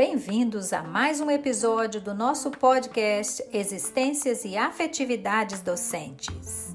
[0.00, 6.74] bem-vindos a mais um episódio do nosso podcast Existências e Afetividades Docentes.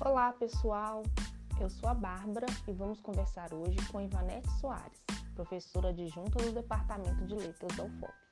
[0.00, 1.02] Olá, pessoal.
[1.60, 5.02] Eu sou a Bárbara e vamos conversar hoje com Ivanete Soares,
[5.34, 8.25] professora adjunta do Departamento de Letras da UFOP.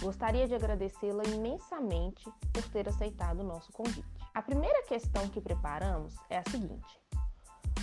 [0.00, 4.08] Gostaria de agradecê-la imensamente por ter aceitado o nosso convite.
[4.32, 6.98] A primeira questão que preparamos é a seguinte: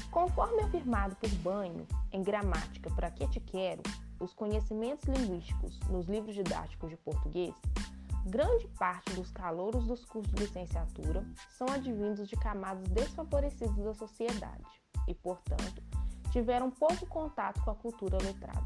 [0.09, 3.83] Conforme afirmado por Banho em Gramática para que te quero,
[4.19, 7.53] os conhecimentos linguísticos nos livros didáticos de português,
[8.25, 14.65] grande parte dos calouros dos cursos de licenciatura são advindos de camadas desfavorecidas da sociedade
[15.07, 15.83] e, portanto,
[16.31, 18.65] tiveram pouco contato com a cultura letrada.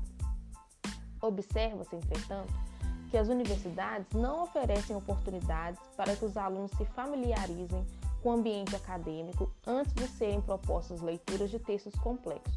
[1.22, 2.70] Observa-se, entretanto,
[3.11, 7.85] que as universidades não oferecem oportunidades para que os alunos se familiarizem
[8.23, 12.55] com o ambiente acadêmico antes de serem propostas leituras de textos complexos.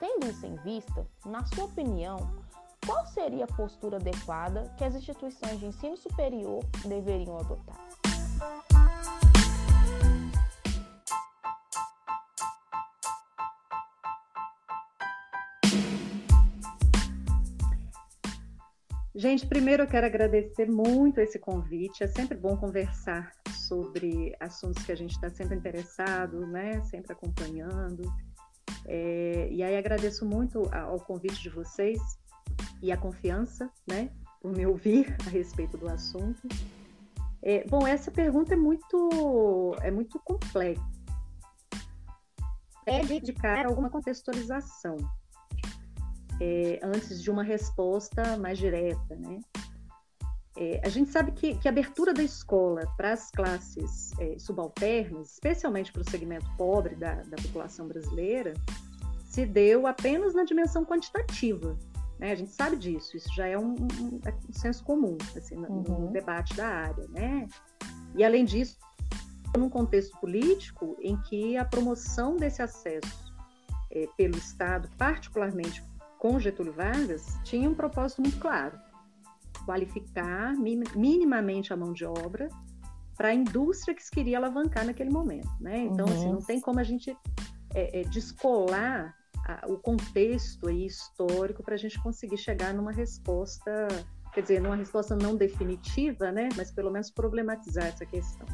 [0.00, 2.30] Tendo isso em vista, na sua opinião,
[2.86, 7.83] qual seria a postura adequada que as instituições de ensino superior deveriam adotar?
[19.16, 22.02] Gente, primeiro eu quero agradecer muito esse convite.
[22.02, 23.30] É sempre bom conversar
[23.68, 26.82] sobre assuntos que a gente está sempre interessado, né?
[26.82, 28.02] Sempre acompanhando.
[28.84, 32.00] É, e aí agradeço muito ao convite de vocês
[32.82, 34.10] e a confiança, né?
[34.40, 36.48] Por me ouvir a respeito do assunto.
[37.40, 40.82] É, bom, essa pergunta é muito, é muito complexa.
[42.84, 44.96] É dedicar alguma contextualização
[46.40, 49.40] é, antes de uma resposta mais direta, né?
[50.56, 55.32] É, a gente sabe que, que, a abertura da escola para as classes é, subalternas,
[55.32, 58.54] especialmente para o segmento pobre da, da, população brasileira,
[59.24, 61.76] se deu apenas na dimensão quantitativa.
[62.20, 62.30] Né?
[62.30, 65.82] A gente sabe disso, isso já é um, um, um senso comum assim, no, uhum.
[66.06, 67.04] no, debate da área.
[67.08, 67.48] Né?
[68.14, 68.78] E, além disso,
[69.58, 73.34] num contexto político em que a promoção desse acesso
[73.90, 75.82] é, pelo Estado, particularmente
[76.24, 78.78] com Getúlio Vargas tinha um propósito muito claro:
[79.66, 80.54] qualificar
[80.96, 82.48] minimamente a mão de obra
[83.14, 85.50] para a indústria que se queria alavancar naquele momento.
[85.60, 85.80] Né?
[85.80, 86.20] Então, assim, uhum.
[86.22, 87.14] assim, não tem como a gente
[87.74, 89.14] é, é, descolar
[89.46, 93.86] a, o contexto histórico para a gente conseguir chegar numa resposta,
[94.32, 96.48] quer dizer, numa resposta não definitiva, né?
[96.56, 98.46] mas pelo menos problematizar essa questão.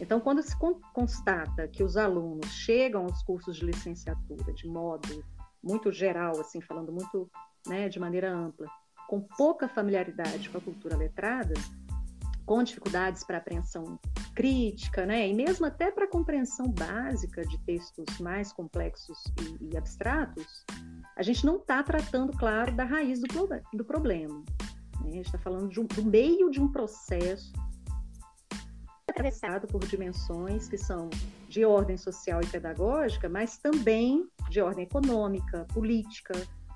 [0.00, 0.56] Então, quando se
[0.92, 5.24] constata que os alunos chegam aos cursos de licenciatura de modo
[5.64, 7.30] muito geral, assim, falando muito
[7.66, 8.66] né, de maneira ampla,
[9.08, 11.54] com pouca familiaridade com a cultura letrada,
[12.44, 13.98] com dificuldades para apreensão
[14.34, 20.64] crítica, né, e mesmo até para compreensão básica de textos mais complexos e, e abstratos,
[21.16, 23.28] a gente não está tratando, claro, da raiz do,
[23.72, 24.44] do problema.
[25.00, 25.08] Né?
[25.08, 27.52] A gente está falando um, do meio de um processo
[29.08, 31.08] atravessado por dimensões que são
[31.54, 36.34] de ordem social e pedagógica, mas também de ordem econômica, política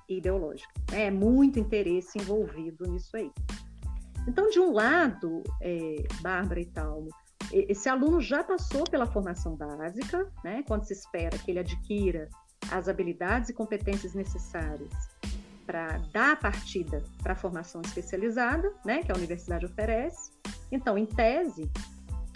[0.08, 0.72] e ideológica.
[0.92, 3.28] É muito interesse envolvido nisso aí.
[4.28, 7.08] Então, de um lado, é, Bárbara e Talmo,
[7.52, 12.28] esse aluno já passou pela formação básica, né, quando se espera que ele adquira
[12.70, 14.92] as habilidades e competências necessárias
[15.66, 20.30] para dar partida para a formação especializada, né, que a universidade oferece.
[20.70, 21.68] Então, em tese,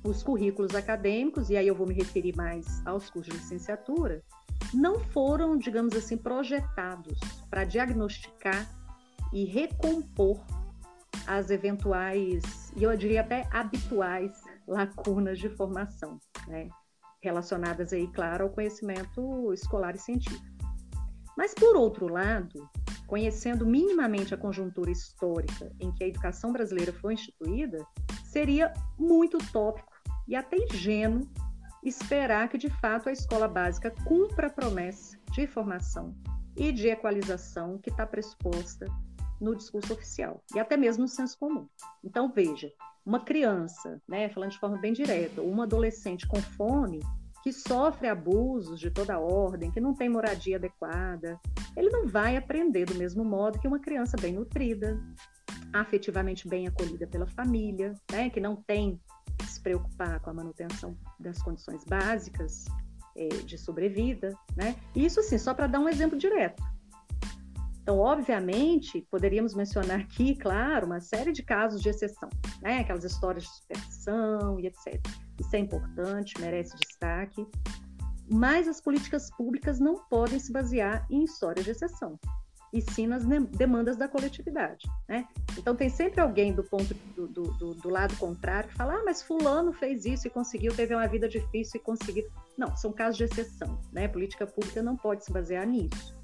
[0.04, 4.22] os currículos acadêmicos, e aí eu vou me referir mais aos cursos de licenciatura,
[4.74, 7.18] não foram, digamos assim, projetados
[7.48, 8.68] para diagnosticar
[9.32, 10.44] e recompor
[11.26, 14.32] as eventuais, e eu diria até habituais,
[14.66, 16.68] lacunas de formação, né?
[17.22, 20.44] relacionadas aí, claro, ao conhecimento escolar e científico.
[21.36, 22.68] Mas, por outro lado,
[23.06, 27.86] conhecendo minimamente a conjuntura histórica em que a educação brasileira foi instituída,
[28.24, 29.91] seria muito utópico
[30.32, 31.28] e até ingênuo
[31.84, 36.14] esperar que de fato a escola básica cumpra a promessa de formação
[36.56, 38.86] e de equalização que está pressuposta
[39.38, 41.68] no discurso oficial e até mesmo no senso comum.
[42.02, 42.72] Então veja,
[43.04, 47.00] uma criança, né, falando de forma bem direta, uma adolescente com fome
[47.42, 51.38] que sofre abusos de toda ordem, que não tem moradia adequada,
[51.76, 54.98] ele não vai aprender do mesmo modo que uma criança bem nutrida,
[55.74, 58.98] afetivamente bem acolhida pela família, né, que não tem
[59.62, 62.64] preocupar com a manutenção das condições básicas
[63.16, 64.76] é, de sobrevida, né?
[64.94, 66.62] Isso assim, só para dar um exemplo direto.
[67.82, 72.28] Então, obviamente, poderíamos mencionar aqui, claro, uma série de casos de exceção,
[72.60, 72.78] né?
[72.78, 75.00] aquelas histórias de superstição e etc.
[75.38, 77.44] Isso é importante, merece destaque,
[78.30, 82.18] mas as políticas públicas não podem se basear em histórias de exceção,
[82.72, 84.88] e sim nas demandas da coletividade.
[85.08, 85.26] Né?
[85.58, 89.22] Então, tem sempre alguém do ponto do, do, do, lado contrário que fala: ah, mas
[89.22, 92.24] Fulano fez isso e conseguiu, teve uma vida difícil e conseguiu.
[92.56, 93.78] Não, são casos de exceção.
[93.92, 94.06] Né?
[94.06, 96.16] A política pública não pode se basear nisso.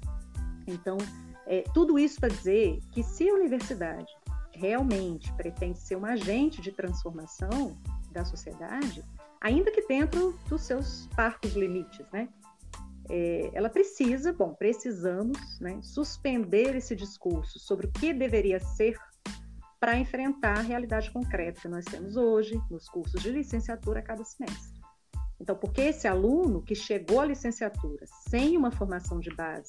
[0.67, 0.97] Então,
[1.45, 4.11] é, tudo isso para dizer que se a universidade
[4.51, 7.77] realmente pretende ser um agente de transformação
[8.11, 9.03] da sociedade,
[9.39, 12.27] ainda que dentro dos seus parcos limites, né?
[13.09, 18.95] É, ela precisa, bom, precisamos né, suspender esse discurso sobre o que deveria ser
[19.79, 24.23] para enfrentar a realidade concreta que nós temos hoje nos cursos de licenciatura a cada
[24.23, 24.79] semestre.
[25.39, 29.67] Então, porque esse aluno que chegou à licenciatura sem uma formação de base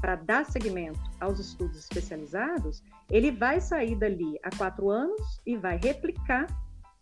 [0.00, 5.78] para dar seguimento aos estudos especializados, ele vai sair dali há quatro anos e vai
[5.78, 6.46] replicar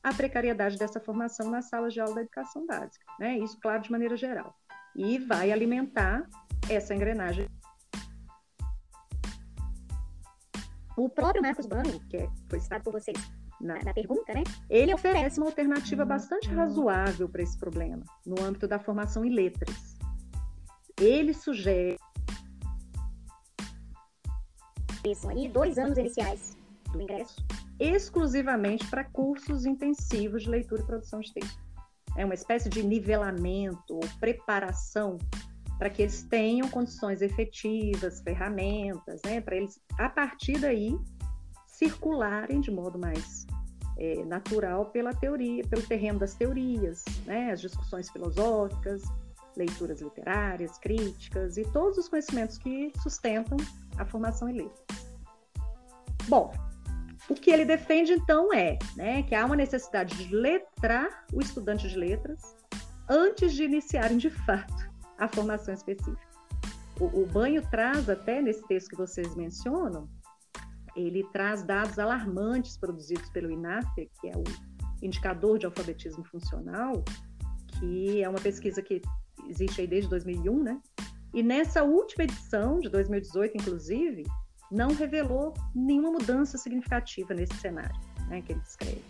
[0.02, 3.04] a precariedade dessa formação nas salas de aula da educação básica.
[3.18, 3.38] Né?
[3.38, 4.54] Isso, claro, de maneira geral.
[4.98, 6.28] E vai alimentar
[6.68, 7.48] essa engrenagem.
[10.96, 13.16] O próprio Marcos Bano, que é, foi citado por vocês
[13.60, 14.42] na, na, pergunta, né?
[14.68, 19.96] Ele oferece uma alternativa bastante razoável para esse problema, no âmbito da formação em letras.
[21.00, 21.96] Ele sugere
[25.00, 26.56] pensam aí dois anos iniciais
[26.90, 27.36] do ingresso
[27.78, 31.67] exclusivamente para cursos intensivos de leitura e produção de texto.
[32.18, 35.16] É uma espécie de nivelamento ou preparação
[35.78, 40.98] para que eles tenham condições efetivas, ferramentas, né, para eles, a partir daí,
[41.68, 43.46] circularem de modo mais
[43.96, 49.04] é, natural pela teoria, pelo terreno das teorias, né, as discussões filosóficas,
[49.56, 53.56] leituras literárias, críticas e todos os conhecimentos que sustentam
[53.96, 55.08] a formação em letras.
[56.28, 56.52] Bom,
[57.28, 61.88] o que ele defende então é né, que há uma necessidade de letrar o estudante
[61.88, 62.56] de letras
[63.08, 64.88] antes de iniciarem de fato
[65.18, 66.28] a formação específica.
[67.00, 70.08] O, o banho traz até nesse texto que vocês mencionam,
[70.96, 74.44] ele traz dados alarmantes produzidos pelo INAFE, que é o
[75.02, 77.04] indicador de alfabetismo funcional,
[77.78, 79.00] que é uma pesquisa que
[79.48, 80.80] existe aí desde 2001, né?
[81.32, 84.24] E nessa última edição, de 2018, inclusive,
[84.70, 87.98] não revelou nenhuma mudança significativa nesse cenário
[88.28, 89.04] né, que ele descreve.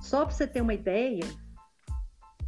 [0.00, 1.24] Só para você ter uma ideia,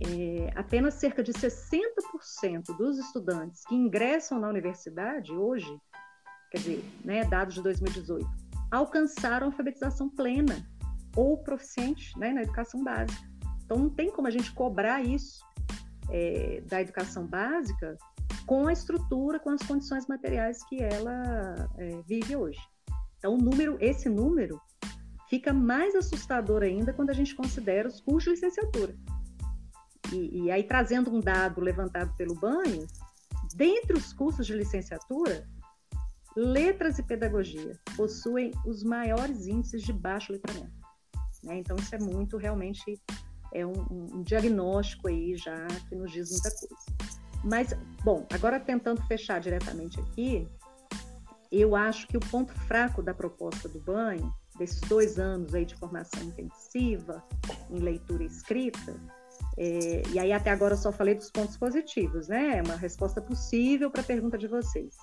[0.00, 5.70] é, apenas cerca de 60% dos estudantes que ingressam na universidade hoje,
[6.50, 8.26] quer dizer, né, dados de 2018,
[8.70, 10.66] alcançaram alfabetização plena
[11.16, 13.28] ou proficiente né, na educação básica.
[13.64, 15.44] Então, não tem como a gente cobrar isso
[16.08, 17.96] é, da educação básica
[18.46, 22.60] com a estrutura, com as condições materiais que ela é, vive hoje.
[23.18, 24.60] Então, número, esse número
[25.28, 28.96] fica mais assustador ainda quando a gente considera os cursos de licenciatura.
[30.12, 32.86] E, e aí, trazendo um dado levantado pelo banho,
[33.54, 35.46] dentre os cursos de licenciatura,
[36.36, 40.72] letras e pedagogia possuem os maiores índices de baixo letramento.
[41.44, 41.58] Né?
[41.58, 43.00] Então, isso é muito, realmente,
[43.52, 47.09] é um, um diagnóstico aí já que nos diz muita coisa.
[47.42, 50.46] Mas, bom, agora tentando fechar diretamente aqui,
[51.50, 55.74] eu acho que o ponto fraco da proposta do banho, desses dois anos aí de
[55.74, 57.24] formação intensiva
[57.70, 58.94] em leitura e escrita,
[59.56, 62.58] é, e aí até agora eu só falei dos pontos positivos, né?
[62.58, 64.96] É uma resposta possível para a pergunta de vocês.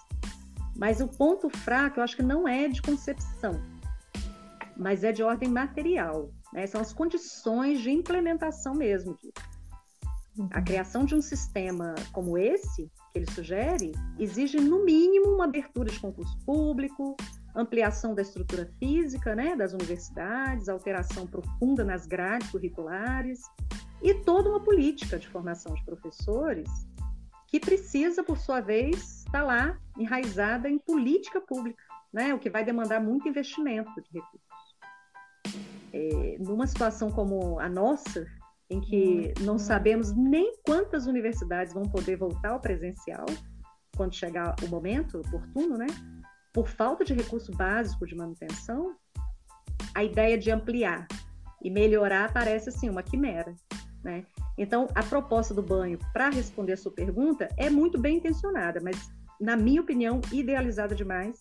[0.75, 3.59] Mas o ponto fraco eu acho que não é de concepção,
[4.75, 6.29] mas é de ordem material.
[6.53, 6.67] Né?
[6.67, 9.56] São as condições de implementação mesmo disso.
[10.51, 15.89] A criação de um sistema como esse, que ele sugere, exige, no mínimo, uma abertura
[15.89, 17.15] de concurso público,
[17.55, 23.41] ampliação da estrutura física né, das universidades, alteração profunda nas grades curriculares
[24.01, 26.69] e toda uma política de formação de professores
[27.47, 31.81] que precisa, por sua vez, estar lá enraizada em política pública,
[32.13, 34.47] né, o que vai demandar muito investimento de recursos.
[35.93, 38.27] É, numa situação como a nossa,
[38.69, 39.59] em que não uhum.
[39.59, 43.25] sabemos nem quantas universidades vão poder voltar ao presencial
[43.95, 45.87] quando chegar o momento oportuno, né?
[46.53, 48.95] Por falta de recurso básico de manutenção,
[49.95, 51.07] a ideia de ampliar
[51.63, 53.55] e melhorar parece assim uma quimera,
[54.03, 54.25] né?
[54.57, 58.97] Então, a proposta do banho para responder a sua pergunta é muito bem intencionada, mas
[59.39, 61.39] na minha opinião, idealizada demais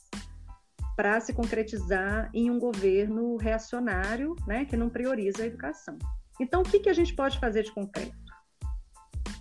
[0.97, 5.99] para se concretizar em um governo reacionário, né, que não prioriza a educação.
[6.41, 8.17] Então, o que, que a gente pode fazer de concreto?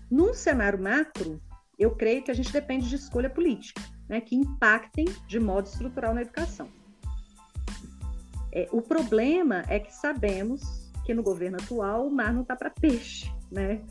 [0.09, 1.41] Num cenário macro,
[1.77, 3.81] eu creio que a gente depende de escolha política.
[4.07, 6.69] né, que impactem de modo estrutural na educação.
[8.51, 12.69] É, o problema é que sabemos que no governo atual o mar não está para
[12.69, 13.81] peixe, né?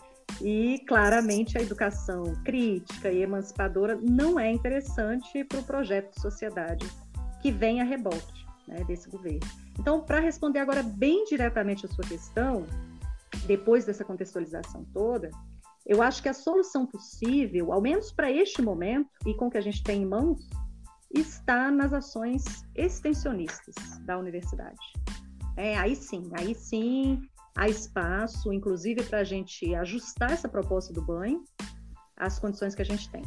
[0.40, 6.86] E claramente a educação crítica e emancipadora não é interessante para o projeto de sociedade
[7.42, 9.46] que vem a rebote né, desse governo.
[9.78, 12.66] Então, para responder agora bem diretamente a sua questão,
[13.46, 15.30] depois dessa contextualização toda,
[15.86, 19.58] eu acho que a solução possível, ao menos para este momento e com o que
[19.58, 20.48] a gente tem em mãos,
[21.10, 24.80] está nas ações extensionistas da universidade.
[25.56, 27.20] É, aí sim, aí sim
[27.54, 31.44] há espaço, inclusive, para a gente ajustar essa proposta do banho
[32.16, 33.22] às condições que a gente tem.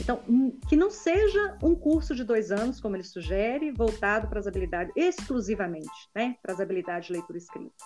[0.00, 4.40] Então, hum, que não seja um curso de dois anos, como ele sugere, voltado para
[4.40, 7.84] as habilidades, exclusivamente, né, para as habilidades de leitura escrita.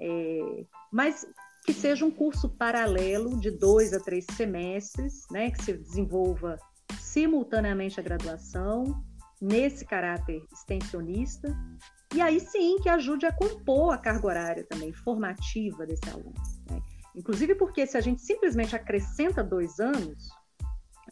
[0.00, 1.26] É, mas
[1.64, 6.58] que seja um curso paralelo de dois a três semestres, né, que se desenvolva
[6.98, 9.04] simultaneamente a graduação,
[9.40, 11.54] nesse caráter extensionista,
[12.14, 16.34] e aí sim que ajude a compor a carga horária também, formativa desse aluno.
[16.70, 16.80] Né?
[17.14, 20.28] Inclusive porque se a gente simplesmente acrescenta dois anos,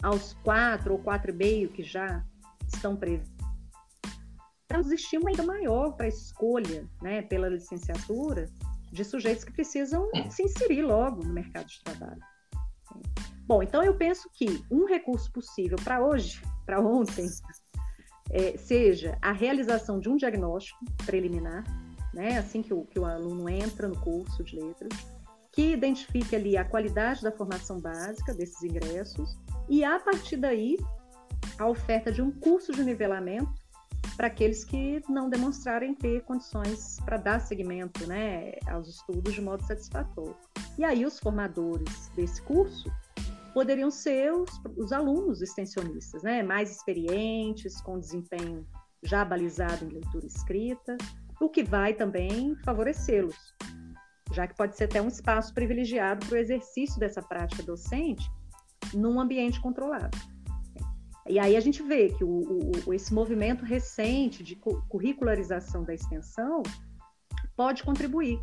[0.02, 2.24] aos quatro ou quatro e meio que já
[2.66, 3.36] estão previstos,
[4.66, 8.50] traz estímulo ainda maior para a escolha né, pela licenciatura
[8.96, 12.20] de sujeitos que precisam se inserir logo no mercado de trabalho.
[13.46, 17.28] Bom, então eu penso que um recurso possível para hoje, para ontem,
[18.30, 21.62] é, seja a realização de um diagnóstico preliminar,
[22.12, 24.92] né, assim que o, que o aluno entra no curso de letras,
[25.52, 29.38] que identifique ali a qualidade da formação básica desses ingressos
[29.68, 30.76] e, a partir daí,
[31.58, 33.65] a oferta de um curso de nivelamento
[34.16, 39.62] para aqueles que não demonstrarem ter condições para dar seguimento né, aos estudos de modo
[39.64, 40.36] satisfatório.
[40.78, 42.90] E aí os formadores desse curso
[43.52, 48.66] poderiam ser os, os alunos extensionistas, né, mais experientes, com desempenho
[49.02, 50.96] já balizado em leitura escrita,
[51.40, 53.54] o que vai também favorecê-los,
[54.32, 58.30] já que pode ser até um espaço privilegiado para o exercício dessa prática docente
[58.94, 60.16] num ambiente controlado.
[61.28, 64.56] E aí a gente vê que o, o, esse movimento recente de
[64.88, 66.62] curricularização da extensão
[67.56, 68.38] pode contribuir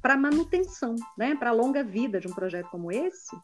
[0.00, 3.36] para a manutenção, né, para a longa vida de um projeto como esse,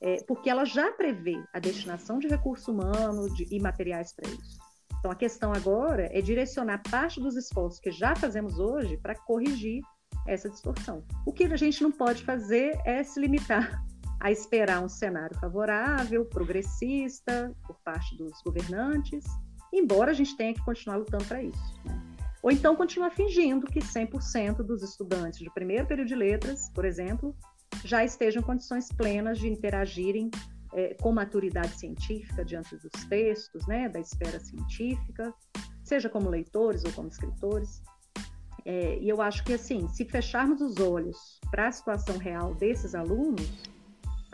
[0.00, 4.58] é, porque ela já prevê a destinação de recurso humano de, e materiais para isso.
[4.98, 9.82] Então, a questão agora é direcionar parte dos esforços que já fazemos hoje para corrigir
[10.26, 11.04] essa distorção.
[11.26, 13.82] O que a gente não pode fazer é se limitar
[14.22, 19.24] a esperar um cenário favorável, progressista, por parte dos governantes,
[19.72, 21.80] embora a gente tenha que continuar lutando para isso.
[21.84, 22.00] Né?
[22.40, 27.34] Ou então continuar fingindo que 100% dos estudantes de primeiro período de letras, por exemplo,
[27.84, 30.30] já estejam em condições plenas de interagirem
[30.72, 35.34] é, com maturidade científica diante dos textos, né, da esfera científica,
[35.82, 37.82] seja como leitores ou como escritores.
[38.64, 42.94] É, e eu acho que, assim, se fecharmos os olhos para a situação real desses
[42.94, 43.71] alunos,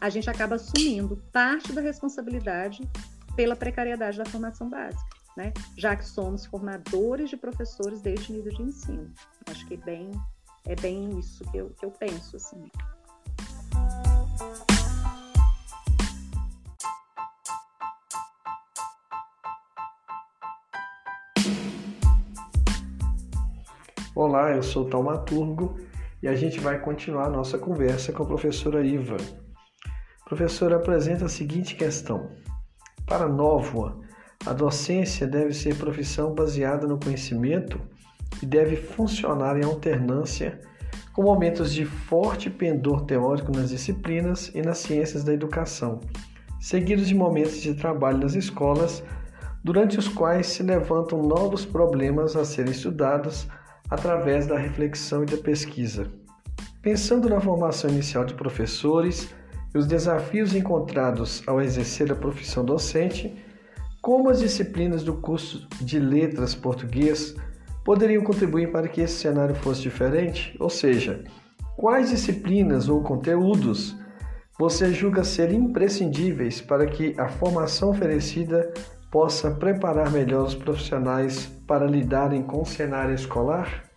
[0.01, 2.89] a gente acaba assumindo parte da responsabilidade
[3.35, 5.53] pela precariedade da formação básica, né?
[5.77, 9.13] já que somos formadores de professores deste nível de ensino.
[9.51, 10.11] Acho que é bem,
[10.65, 12.37] é bem isso que eu, que eu penso.
[12.37, 12.71] Assim.
[24.15, 25.77] Olá, eu sou o Taumaturgo
[26.23, 29.17] e a gente vai continuar a nossa conversa com a professora Iva.
[30.29, 32.29] Professor, apresenta a seguinte questão.
[33.07, 33.99] Para Nóvoa,
[34.45, 37.81] a docência deve ser profissão baseada no conhecimento
[38.43, 40.61] e deve funcionar em alternância
[41.15, 45.99] com momentos de forte pendor teórico nas disciplinas e nas ciências da educação,
[46.61, 49.03] seguidos de momentos de trabalho nas escolas,
[49.65, 53.49] durante os quais se levantam novos problemas a serem estudados
[53.91, 56.07] através da reflexão e da pesquisa.
[56.83, 59.35] Pensando na formação inicial de professores,
[59.75, 63.37] e os desafios encontrados ao exercer a profissão docente,
[64.01, 67.35] como as disciplinas do curso de Letras Português
[67.85, 70.57] poderiam contribuir para que esse cenário fosse diferente?
[70.59, 71.25] Ou seja,
[71.77, 73.97] quais disciplinas ou conteúdos
[74.59, 78.73] você julga ser imprescindíveis para que a formação oferecida
[79.11, 83.88] possa preparar melhor os profissionais para lidarem com o cenário escolar?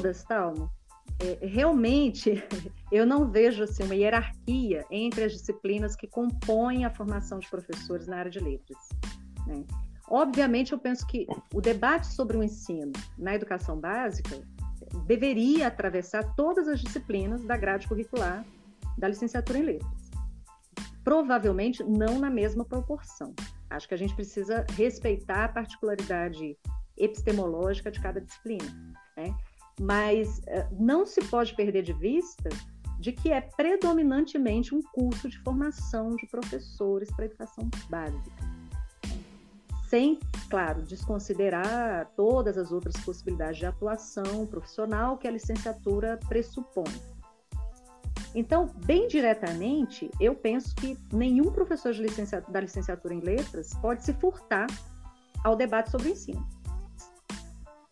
[0.00, 0.24] Todas,
[1.20, 2.42] é, realmente
[2.90, 8.06] eu não vejo assim, uma hierarquia entre as disciplinas que compõem a formação de professores
[8.06, 8.78] na área de letras.
[9.46, 9.64] Né?
[10.08, 14.42] Obviamente, eu penso que o debate sobre o ensino na educação básica
[15.06, 18.44] deveria atravessar todas as disciplinas da grade curricular
[18.98, 20.10] da licenciatura em letras.
[21.04, 23.34] Provavelmente não na mesma proporção.
[23.68, 26.56] Acho que a gente precisa respeitar a particularidade
[26.96, 29.34] epistemológica de cada disciplina, né?
[29.80, 32.50] Mas eh, não se pode perder de vista
[32.98, 38.30] de que é predominantemente um curso de formação de professores para educação básica.
[39.88, 40.20] Sem,
[40.50, 46.92] claro, desconsiderar todas as outras possibilidades de atuação profissional que a licenciatura pressupõe.
[48.34, 54.12] Então, bem diretamente, eu penso que nenhum professor licenciatura, da licenciatura em letras pode se
[54.12, 54.66] furtar
[55.42, 56.46] ao debate sobre ensino.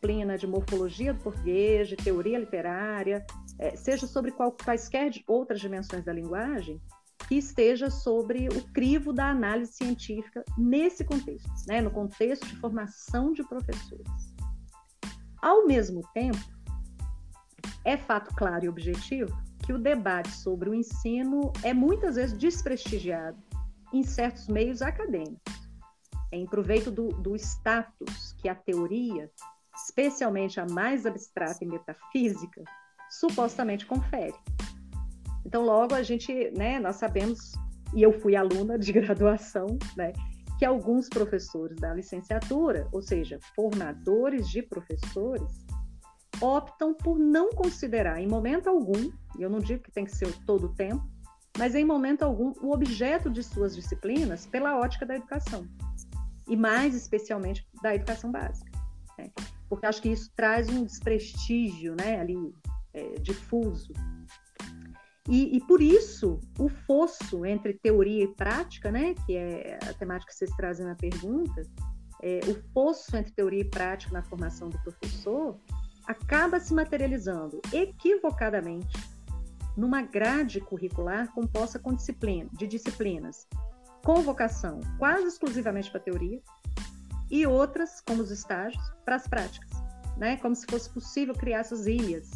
[0.00, 3.26] Disciplina de morfologia do português, de teoria literária,
[3.58, 6.80] é, seja sobre qual, quaisquer outras dimensões da linguagem,
[7.26, 13.32] que esteja sobre o crivo da análise científica nesse contexto, né, no contexto de formação
[13.32, 14.36] de professores.
[15.42, 16.38] Ao mesmo tempo,
[17.84, 19.36] é fato claro e objetivo
[19.66, 23.36] que o debate sobre o ensino é muitas vezes desprestigiado
[23.92, 25.68] em certos meios acadêmicos,
[26.30, 29.28] em proveito do, do status que a teoria,
[29.84, 32.62] especialmente a mais abstrata e metafísica,
[33.10, 34.34] supostamente confere.
[35.44, 37.52] Então, logo a gente, né, nós sabemos,
[37.94, 39.66] e eu fui aluna de graduação,
[39.96, 40.12] né,
[40.58, 45.64] que alguns professores da licenciatura, ou seja, formadores de professores,
[46.40, 50.32] optam por não considerar em momento algum, e eu não digo que tem que ser
[50.44, 51.02] todo o tempo,
[51.56, 55.66] mas em momento algum o objeto de suas disciplinas pela ótica da educação,
[56.48, 58.70] e mais especialmente da educação básica.
[59.18, 59.30] Né?
[59.68, 62.54] Porque acho que isso traz um desprestígio né, ali
[62.94, 63.92] é, difuso.
[65.28, 70.32] E, e, por isso, o fosso entre teoria e prática, né, que é a temática
[70.32, 71.62] que vocês trazem na pergunta,
[72.22, 75.58] é, o fosso entre teoria e prática na formação do professor
[76.06, 78.96] acaba se materializando equivocadamente
[79.76, 83.46] numa grade curricular composta com disciplina, de disciplinas
[84.04, 86.40] com vocação quase exclusivamente para teoria
[87.30, 89.70] e outras, como os estágios, para as práticas,
[90.16, 90.36] né?
[90.38, 92.30] como se fosse possível criar essas ilhas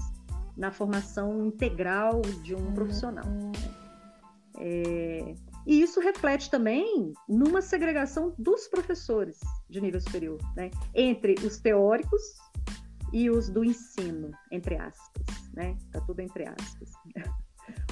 [0.57, 3.25] na formação integral de um profissional.
[4.59, 5.35] É,
[5.67, 10.71] e isso reflete também numa segregação dos professores de nível superior, né?
[10.95, 12.23] entre os teóricos
[13.13, 15.77] e os do ensino, entre aspas, né?
[15.93, 16.91] Tá tudo entre aspas.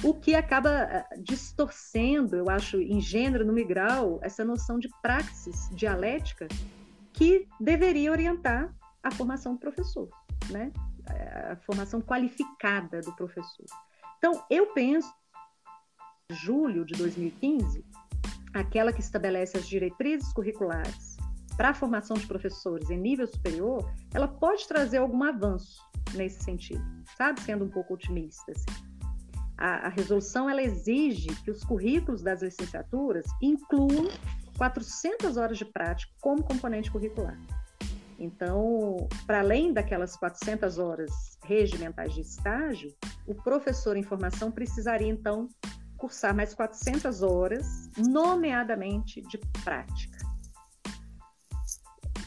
[0.03, 5.69] O que acaba eh, distorcendo, eu acho, em gênero, no migral, essa noção de praxis
[5.73, 6.47] dialética
[7.21, 10.09] que deveria orientar a formação do professor,
[10.49, 10.71] né?
[11.51, 13.67] A formação qualificada do professor.
[14.17, 15.13] Então, eu penso,
[16.31, 17.85] julho de 2015,
[18.55, 21.17] aquela que estabelece as diretrizes curriculares
[21.55, 25.79] para a formação de professores em nível superior, ela pode trazer algum avanço
[26.15, 26.83] nesse sentido,
[27.15, 27.39] sabe?
[27.41, 28.51] Sendo um pouco otimista.
[28.51, 28.83] Assim.
[29.59, 34.07] A, a resolução ela exige que os currículos das licenciaturas incluam
[34.61, 37.35] 400 horas de prática como componente curricular.
[38.19, 38.95] Então,
[39.25, 41.11] para além daquelas 400 horas
[41.43, 42.95] regimentais de estágio,
[43.25, 45.47] o professor em formação precisaria, então,
[45.97, 50.19] cursar mais 400 horas, nomeadamente de prática.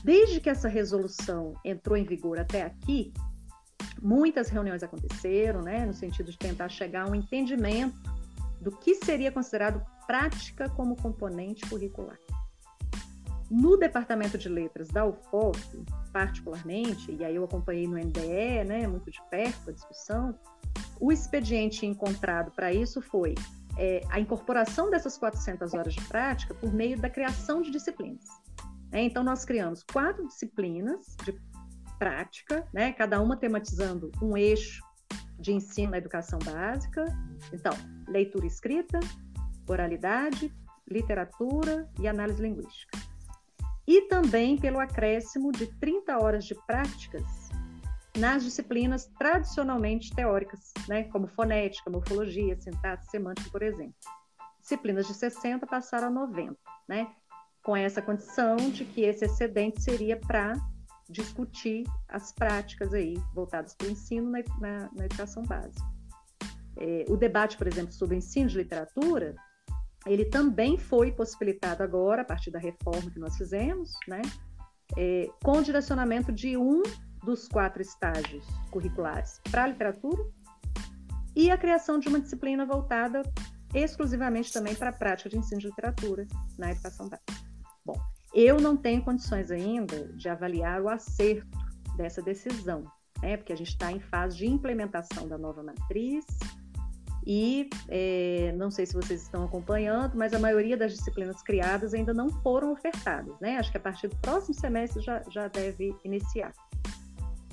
[0.02, 3.12] Desde que essa resolução entrou em vigor até aqui,
[4.02, 8.13] muitas reuniões aconteceram, né, no sentido de tentar chegar a um entendimento
[8.64, 12.18] do que seria considerado prática como componente curricular.
[13.50, 15.58] No departamento de letras da UFOP,
[16.10, 20.34] particularmente, e aí eu acompanhei no MDE, né, muito de perto a discussão,
[20.98, 23.34] o expediente encontrado para isso foi
[23.76, 28.24] é, a incorporação dessas 400 horas de prática por meio da criação de disciplinas.
[28.90, 29.02] Né?
[29.02, 31.38] Então, nós criamos quatro disciplinas de
[31.98, 32.92] prática, né?
[32.92, 34.82] cada uma tematizando um eixo
[35.38, 37.04] de ensino na educação básica.
[37.52, 37.72] Então,
[38.08, 39.00] leitura escrita,
[39.68, 40.52] oralidade,
[40.88, 42.98] literatura e análise linguística.
[43.86, 47.50] E também pelo acréscimo de 30 horas de práticas
[48.16, 53.94] nas disciplinas tradicionalmente teóricas, né, como fonética, morfologia, sintaxe, semântica, por exemplo.
[54.60, 56.56] Disciplinas de 60 passaram a 90,
[56.88, 57.12] né?
[57.64, 60.54] com essa condição de que esse excedente seria para
[61.08, 65.84] discutir as práticas aí voltadas para o ensino na, na, na educação básica.
[66.76, 69.34] É, o debate, por exemplo, sobre ensino de literatura,
[70.06, 74.22] ele também foi possibilitado agora, a partir da reforma que nós fizemos, né,
[74.96, 76.82] é, com direcionamento de um
[77.24, 80.22] dos quatro estágios curriculares para a literatura
[81.34, 83.22] e a criação de uma disciplina voltada
[83.74, 86.26] exclusivamente também para a prática de ensino de literatura
[86.58, 87.32] na educação básica.
[87.84, 87.98] Bom,
[88.34, 91.56] Eu não tenho condições ainda de avaliar o acerto
[91.96, 92.84] dessa decisão,
[93.22, 93.36] né?
[93.36, 96.24] porque a gente está em fase de implementação da nova matriz
[97.26, 102.12] e é, não sei se vocês estão acompanhando, mas a maioria das disciplinas criadas ainda
[102.12, 103.56] não foram ofertadas, né?
[103.56, 106.52] Acho que a partir do próximo semestre já, já deve iniciar.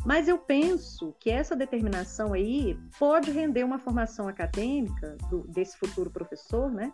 [0.06, 6.10] Mas eu penso que essa determinação aí pode render uma formação acadêmica do, desse futuro
[6.10, 6.92] professor, né?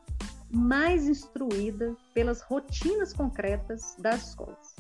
[0.50, 4.76] Mais instruída pelas rotinas concretas das escolas.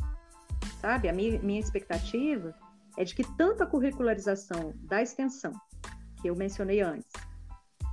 [0.79, 1.09] Sabe?
[1.09, 2.53] A minha, expectativa
[2.97, 5.51] é de que tanto a curricularização da extensão,
[6.21, 7.11] que eu mencionei antes,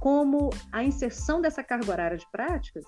[0.00, 2.84] como a inserção dessa carga horária de práticas,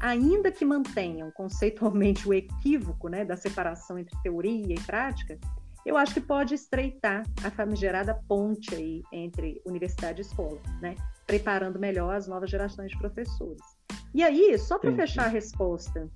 [0.00, 5.38] ainda que mantenham conceitualmente o equívoco né, da separação entre teoria e prática,
[5.86, 10.96] eu acho que pode estreitar a famigerada ponte aí entre universidade e escola, né?
[11.24, 13.75] preparando melhor as novas gerações de professores.
[14.16, 16.10] E aí, só para fechar a resposta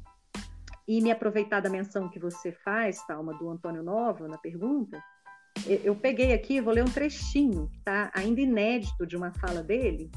[0.89, 4.99] e me aproveitar da menção que você faz, Talma, do Antônio Nova, na pergunta,
[5.67, 8.11] eu peguei aqui, vou ler um trechinho, tá?
[8.15, 10.11] Ainda inédito de uma fala dele,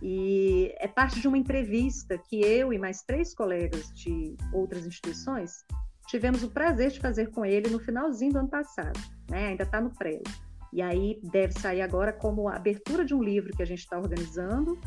[0.00, 5.62] e é parte de uma entrevista que eu e mais três colegas de outras instituições
[6.08, 9.48] tivemos o prazer de fazer com ele no finalzinho do ano passado, né?
[9.48, 10.22] Ainda está no pré.
[10.72, 13.98] E aí deve sair agora como a abertura de um livro que a gente está
[13.98, 14.78] organizando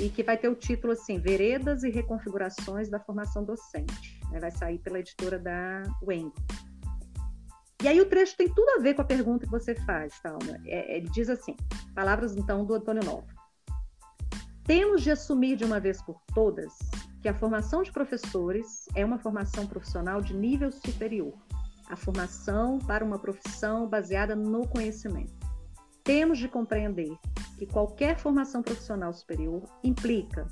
[0.00, 4.20] e que vai ter o título assim, Veredas e Reconfigurações da Formação Docente.
[4.30, 4.40] Né?
[4.40, 6.32] Vai sair pela editora da Weng.
[7.82, 10.58] E aí o trecho tem tudo a ver com a pergunta que você faz, Talma.
[10.66, 11.54] É, ele diz assim,
[11.94, 13.26] palavras então do Antônio Novo.
[14.64, 16.72] Temos de assumir de uma vez por todas
[17.20, 21.34] que a formação de professores é uma formação profissional de nível superior,
[21.88, 25.43] a formação para uma profissão baseada no conhecimento.
[26.04, 27.10] Temos de compreender
[27.58, 30.46] que qualquer formação profissional superior implica,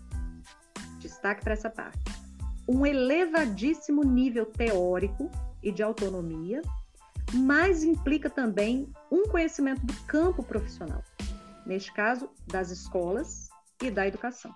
[0.98, 2.02] destaque para essa parte,
[2.68, 5.30] um elevadíssimo nível teórico
[5.62, 6.62] e de autonomia
[7.32, 11.02] mas implica também um conhecimento do campo profissional,
[11.64, 13.48] neste caso, das escolas
[13.82, 14.54] e da educação.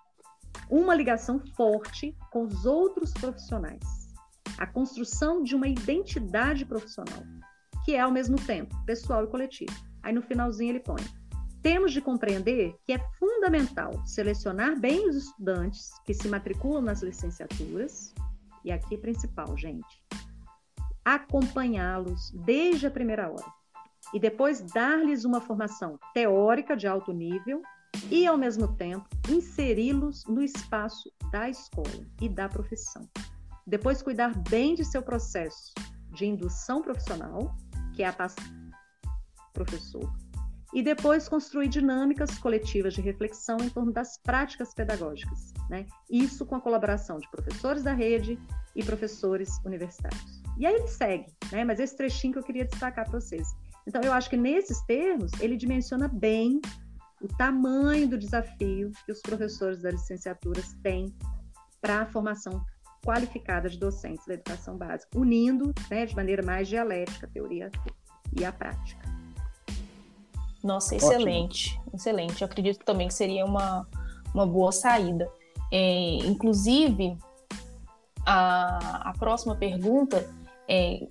[0.68, 4.14] Uma ligação forte com os outros profissionais,
[4.58, 7.22] a construção de uma identidade profissional,
[7.84, 9.85] que é ao mesmo tempo pessoal e coletivo.
[10.06, 11.02] Aí no finalzinho ele põe:
[11.60, 18.14] temos de compreender que é fundamental selecionar bem os estudantes que se matriculam nas licenciaturas,
[18.64, 20.00] e aqui principal, gente,
[21.04, 23.52] acompanhá-los desde a primeira hora.
[24.14, 27.60] E depois dar-lhes uma formação teórica de alto nível
[28.08, 33.02] e, ao mesmo tempo, inseri-los no espaço da escola e da profissão.
[33.66, 35.72] Depois, cuidar bem de seu processo
[36.12, 37.56] de indução profissional,
[37.92, 38.12] que é a
[39.56, 40.12] professor,
[40.74, 45.54] e depois construir dinâmicas coletivas de reflexão em torno das práticas pedagógicas.
[45.70, 45.86] Né?
[46.10, 48.38] Isso com a colaboração de professores da rede
[48.74, 50.42] e professores universitários.
[50.58, 51.64] E aí ele segue, né?
[51.64, 53.54] mas esse trechinho que eu queria destacar para vocês.
[53.86, 56.60] Então, eu acho que nesses termos, ele dimensiona bem
[57.22, 61.14] o tamanho do desafio que os professores das licenciaturas têm
[61.80, 62.62] para a formação
[63.04, 67.70] qualificada de docentes da educação básica, unindo né, de maneira mais dialética a teoria
[68.36, 69.15] e a prática.
[70.62, 71.90] Nossa, excelente, Ótimo.
[71.94, 72.42] excelente.
[72.42, 73.86] Eu acredito também que seria uma,
[74.34, 75.28] uma boa saída.
[75.72, 77.16] É, inclusive,
[78.24, 80.28] a, a próxima pergunta
[80.68, 81.06] é,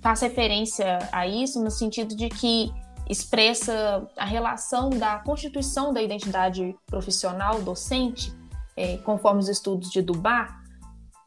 [0.00, 2.72] faz referência a isso no sentido de que
[3.08, 8.32] expressa a relação da constituição da identidade profissional docente,
[8.76, 10.62] é, conforme os estudos de Dubar,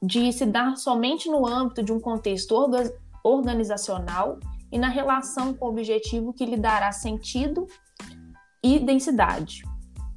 [0.01, 2.93] de se dar somente no âmbito de um contexto orga
[3.23, 4.39] organizacional
[4.71, 7.67] e na relação com o objetivo que lhe dará sentido
[8.63, 9.63] e densidade.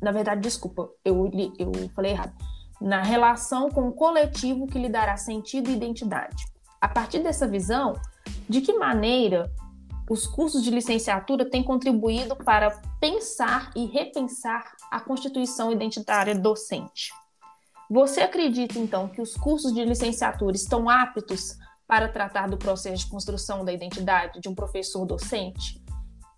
[0.01, 2.33] Na verdade, desculpa, eu, eu falei errado.
[2.81, 6.45] Na relação com o coletivo que lhe dará sentido e identidade.
[6.81, 7.95] A partir dessa visão,
[8.49, 9.53] de que maneira
[10.09, 17.13] os cursos de licenciatura têm contribuído para pensar e repensar a constituição identitária docente?
[17.91, 21.59] Você acredita, então, que os cursos de licenciatura estão aptos
[21.91, 25.83] para tratar do processo de construção da identidade de um professor docente?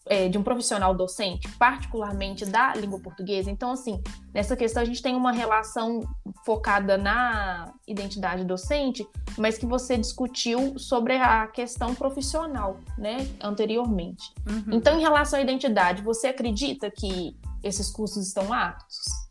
[0.07, 3.49] é, de um profissional docente, particularmente da língua portuguesa.
[3.49, 4.03] Então, assim,
[4.35, 6.01] nessa questão a gente tem uma relação
[6.45, 9.07] focada na identidade docente,
[9.39, 14.35] mas que você discutiu sobre a questão profissional, né, anteriormente.
[14.45, 14.75] Uhum.
[14.75, 19.22] Então, em relação à identidade, você acredita que esses cursos estão aptos?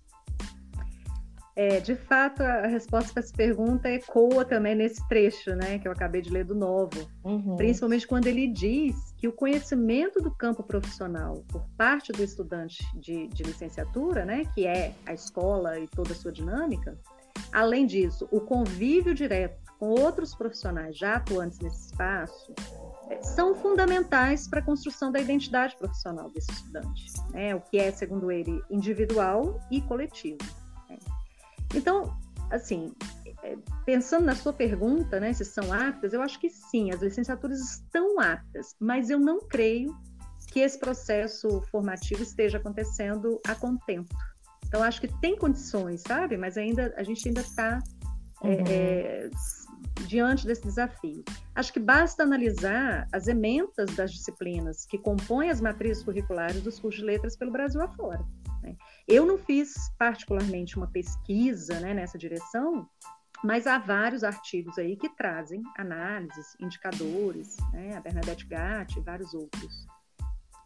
[1.62, 5.92] É, de fato, a resposta para essa pergunta ecoa também nesse trecho, né, que eu
[5.92, 7.08] acabei de ler do Novo.
[7.24, 7.56] Uhum.
[7.56, 13.28] Principalmente quando ele diz que o conhecimento do campo profissional por parte do estudante de,
[13.28, 16.98] de licenciatura, né, que é a escola e toda a sua dinâmica,
[17.52, 22.54] Além disso, o convívio direto com outros profissionais já atuantes nesse espaço
[23.10, 27.56] é, são fundamentais para a construção da identidade profissional desse estudante, né?
[27.56, 30.40] o que é, segundo ele, individual e coletivo.
[31.74, 32.18] Então,
[32.50, 32.94] assim,
[33.44, 37.60] é, pensando na sua pergunta, né, se são aptas, eu acho que sim, as licenciaturas
[37.60, 39.96] estão aptas, mas eu não creio
[40.48, 44.14] que esse processo formativo esteja acontecendo a contento.
[44.68, 46.38] Então, acho que tem condições, sabe?
[46.38, 47.80] Mas ainda a gente ainda está
[48.44, 48.64] é, uhum.
[48.68, 49.30] é,
[50.08, 51.24] diante desse desafio.
[51.56, 57.02] Acho que basta analisar as ementas das disciplinas que compõem as matrizes curriculares dos cursos
[57.02, 58.24] de letras pelo Brasil afora.
[59.08, 62.88] Eu não fiz particularmente uma pesquisa né, nessa direção,
[63.44, 67.96] mas há vários artigos aí que trazem análises, indicadores, né?
[67.96, 69.88] a Bernadette Gatti e vários outros.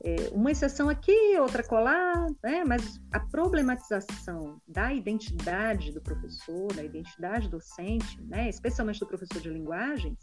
[0.03, 2.63] É, uma exceção aqui, outra colar, né?
[2.65, 8.49] mas a problematização da identidade do professor, da identidade docente, né?
[8.49, 10.19] especialmente do professor de linguagens,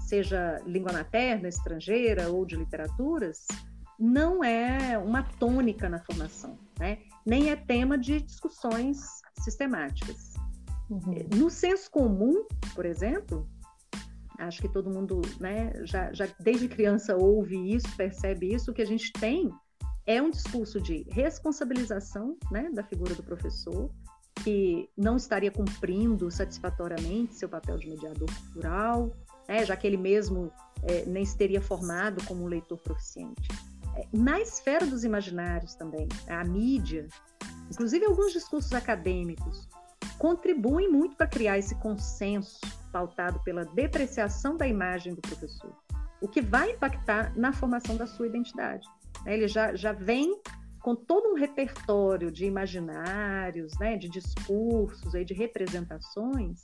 [0.00, 3.46] seja língua materna, estrangeira ou de literaturas,
[3.98, 6.98] não é uma tônica na formação, né?
[7.26, 8.98] Nem é tema de discussões
[9.40, 10.34] sistemáticas.
[10.90, 11.14] Uhum.
[11.36, 13.48] No senso comum, por exemplo,
[14.38, 18.82] acho que todo mundo, né, já, já desde criança ouve isso, percebe isso, o que
[18.82, 19.50] a gente tem
[20.06, 23.90] é um discurso de responsabilização, né, da figura do professor,
[24.42, 29.12] que não estaria cumprindo satisfatoriamente seu papel de mediador cultural,
[29.48, 33.48] né, já que ele mesmo é, nem se teria formado como um leitor proficiente.
[33.96, 37.06] É, na esfera dos imaginários também, a mídia,
[37.70, 39.68] inclusive alguns discursos acadêmicos,
[40.18, 42.60] contribuem muito para criar esse consenso
[42.92, 45.74] pautado pela depreciação da imagem do professor,
[46.20, 48.86] o que vai impactar na formação da sua identidade.
[49.24, 49.34] Né?
[49.34, 50.40] Ele já, já vem
[50.80, 56.60] com todo um repertório de imaginários, né, de discursos, de representações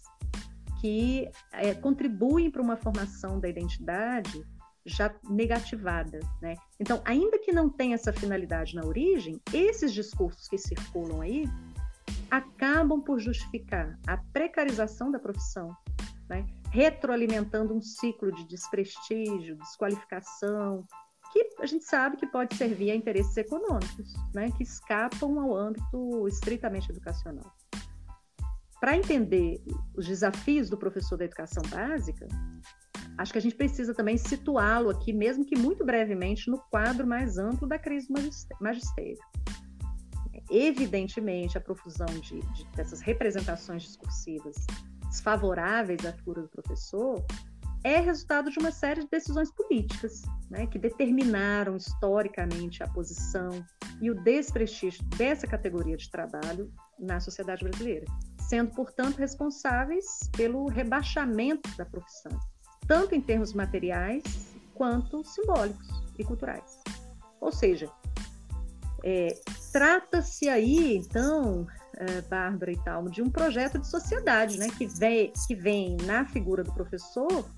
[0.80, 4.44] que é, contribuem para uma formação da identidade
[4.88, 6.54] já negativada, né?
[6.80, 11.44] Então, ainda que não tenha essa finalidade na origem, esses discursos que circulam aí
[12.30, 15.74] acabam por justificar a precarização da profissão,
[16.28, 16.46] né?
[16.70, 20.84] retroalimentando um ciclo de desprestígio, desqualificação,
[21.32, 24.50] que a gente sabe que pode servir a interesses econômicos, né?
[24.56, 27.50] que escapam ao âmbito estritamente educacional.
[28.80, 29.60] Para entender
[29.96, 32.28] os desafios do professor da educação básica,
[33.18, 37.36] acho que a gente precisa também situá-lo aqui, mesmo que muito brevemente, no quadro mais
[37.36, 38.20] amplo da crise do
[38.60, 39.18] magistério.
[40.50, 44.56] Evidentemente, a profusão de, de, dessas representações discursivas
[45.08, 47.22] desfavoráveis à figura do professor
[47.84, 53.64] é resultado de uma série de decisões políticas né, que determinaram historicamente a posição
[54.00, 58.06] e o desprestígio dessa categoria de trabalho na sociedade brasileira,
[58.48, 60.04] sendo, portanto, responsáveis
[60.36, 62.32] pelo rebaixamento da profissão,
[62.88, 64.24] tanto em termos materiais
[64.74, 65.86] quanto simbólicos
[66.18, 66.80] e culturais.
[67.40, 67.88] Ou seja,
[69.04, 69.38] é,
[69.70, 75.32] trata-se aí, então, é, Bárbara e tal, de um projeto de sociedade, né, que vem,
[75.46, 77.48] que vem na figura do professor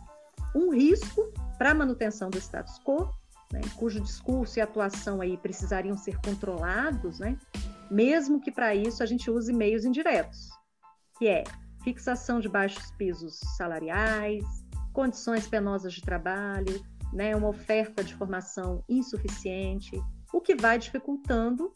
[0.55, 3.09] um risco para a manutenção do status quo,
[3.53, 7.38] né, cujo discurso e atuação aí precisariam ser controlados, né,
[7.90, 10.51] mesmo que para isso a gente use meios indiretos,
[11.19, 11.45] que é
[11.83, 14.45] fixação de baixos pisos salariais,
[14.92, 20.00] condições penosas de trabalho, né, uma oferta de formação insuficiente,
[20.33, 21.72] o que vai dificultando,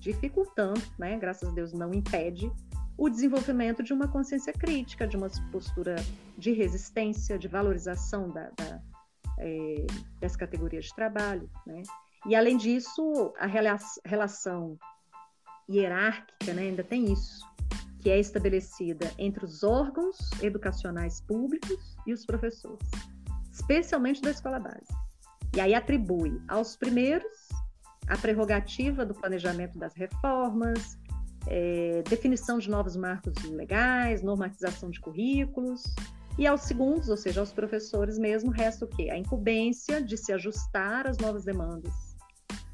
[0.00, 2.50] dificultando, né, graças a Deus não impede,
[2.98, 5.96] o desenvolvimento de uma consciência crítica, de uma postura
[6.36, 8.80] de resistência, de valorização da, da
[9.38, 9.86] é,
[10.18, 11.50] dessa categoria de trabalho.
[11.66, 11.82] Né?
[12.26, 14.78] E, além disso, a relação
[15.68, 17.44] hierárquica né, ainda tem isso,
[18.06, 22.88] que é estabelecida entre os órgãos educacionais públicos e os professores,
[23.52, 24.94] especialmente da escola básica.
[25.56, 27.48] E aí atribui aos primeiros
[28.06, 30.96] a prerrogativa do planejamento das reformas,
[31.48, 35.82] é, definição de novos marcos legais, normatização de currículos,
[36.38, 39.10] e aos segundos, ou seja, aos professores mesmo, resta o quê?
[39.10, 42.05] A incumbência de se ajustar às novas demandas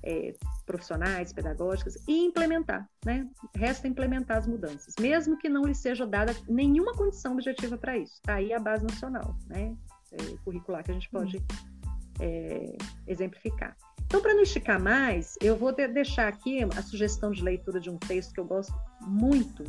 [0.04, 0.34] é,
[0.66, 3.28] profissionais, pedagógicas e implementar, né?
[3.54, 8.14] Resta implementar as mudanças, mesmo que não lhe seja dada nenhuma condição objetiva para isso.
[8.14, 9.76] Está aí a base nacional, né?
[10.12, 11.42] É, curricular que a gente pode
[12.20, 13.76] é, exemplificar.
[14.04, 17.96] Então, para não esticar mais, eu vou deixar aqui a sugestão de leitura de um
[17.96, 19.64] texto que eu gosto muito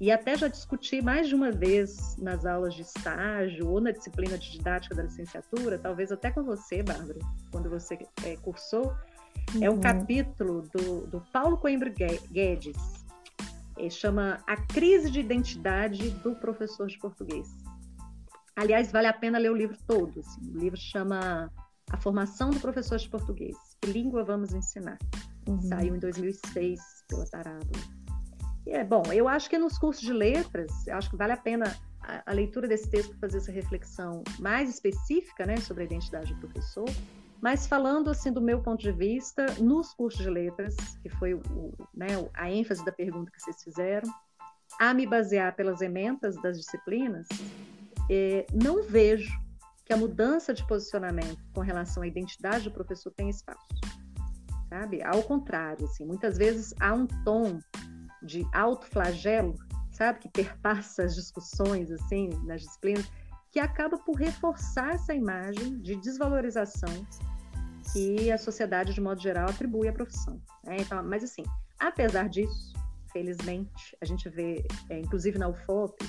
[0.00, 4.36] e até já discuti mais de uma vez nas aulas de estágio ou na disciplina
[4.36, 7.18] de didática da licenciatura, talvez até com você, Bárbara,
[7.50, 8.94] quando você é, cursou.
[9.54, 9.64] Uhum.
[9.64, 9.80] É um uhum.
[9.80, 11.92] capítulo do, do Paulo Coimbra
[12.30, 12.76] Guedes,
[13.78, 17.48] É, chama A Crise de Identidade do Professor de Português.
[18.56, 20.20] Aliás, vale a pena ler o livro todo.
[20.20, 20.52] Assim.
[20.52, 21.50] O livro chama
[21.90, 23.56] A Formação do Professor de Português.
[23.80, 24.98] Que língua vamos ensinar?
[25.48, 25.60] Uhum.
[25.60, 28.04] Saiu em 2006 pela Parábola.
[28.66, 31.76] E é bom, eu acho que nos cursos de letras, acho que vale a pena
[32.00, 36.40] a, a leitura desse texto fazer essa reflexão mais específica, né, sobre a identidade do
[36.40, 36.88] professor,
[37.44, 41.74] mas falando assim do meu ponto de vista, nos cursos de letras, que foi o,
[41.92, 44.10] né, a ênfase da pergunta que vocês fizeram,
[44.80, 47.28] a me basear pelas ementas das disciplinas,
[48.10, 49.30] é, não vejo
[49.84, 53.68] que a mudança de posicionamento com relação à identidade do professor tem espaço,
[54.70, 55.02] sabe?
[55.02, 57.58] Ao contrário, assim, muitas vezes há um tom
[58.22, 59.54] de autoflagelo,
[59.92, 63.06] sabe, que perpassa as discussões assim nas disciplinas,
[63.52, 67.06] que acaba por reforçar essa imagem de desvalorização
[67.92, 70.40] que a sociedade, de modo geral, atribui à profissão.
[70.64, 70.76] Né?
[70.80, 71.44] Então, mas, assim,
[71.78, 72.72] apesar disso,
[73.12, 76.04] felizmente, a gente vê, é, inclusive na UFOP,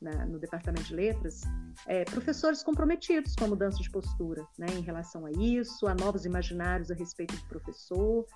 [0.00, 1.42] na, no Departamento de Letras,
[1.86, 6.24] é, professores comprometidos com a mudança de postura né, em relação a isso, a novos
[6.24, 8.26] imaginários a respeito do professor,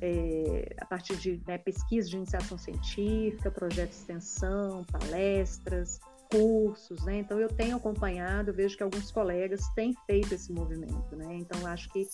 [0.00, 7.18] é, a partir de né, de iniciação científica, projetos de extensão, palestras, cursos, né?
[7.18, 11.36] Então eu tenho acompanhado, vejo que alguns colegas têm feito esse movimento, né?
[11.36, 12.08] Então acho que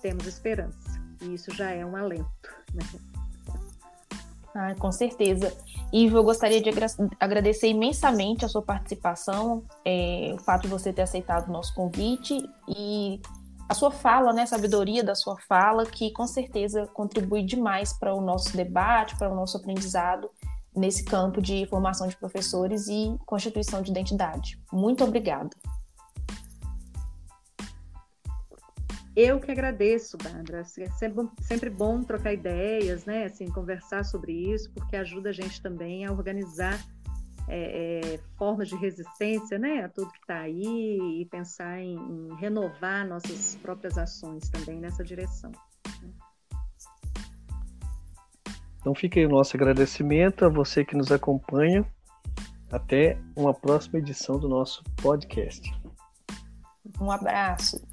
[0.00, 2.28] temos esperança e isso já é um alento,
[2.72, 2.84] né?
[4.54, 5.52] Ah, com certeza.
[5.92, 6.70] Ivo, eu gostaria de
[7.20, 12.38] agradecer imensamente a sua participação, é, o fato de você ter aceitado o nosso convite
[12.66, 13.20] e
[13.68, 18.14] a sua fala, né, a sabedoria da sua fala, que com certeza contribui demais para
[18.14, 20.30] o nosso debate, para o nosso aprendizado
[20.76, 24.60] nesse campo de formação de professores e constituição de identidade.
[24.72, 25.50] Muito obrigada.
[29.16, 30.60] Eu que agradeço, Bárbara.
[30.60, 33.24] É sempre, sempre bom trocar ideias, né?
[33.24, 36.78] Assim, conversar sobre isso, porque ajuda a gente também a organizar
[37.48, 39.84] é, é, formas de resistência, né?
[39.84, 45.02] A tudo que está aí e pensar em, em renovar nossas próprias ações também nessa
[45.02, 45.50] direção.
[48.86, 51.84] Então fica aí o nosso agradecimento a você que nos acompanha.
[52.70, 55.68] Até uma próxima edição do nosso podcast.
[57.00, 57.84] Um abraço.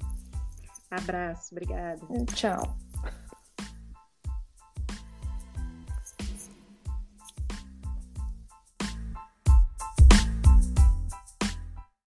[0.92, 2.00] Abraço, obrigada.
[2.32, 2.83] Tchau.